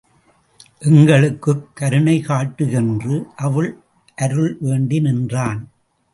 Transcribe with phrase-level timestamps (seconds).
[0.79, 3.25] எங்களுக்குக் கருணை காட்டு என்று
[3.35, 3.77] அவள்
[4.15, 5.69] அருள் வேண்டி நின்றான்.